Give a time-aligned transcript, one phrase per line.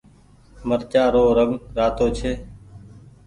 [0.67, 2.31] مرچآ رو رنگ رآتو ڇي۔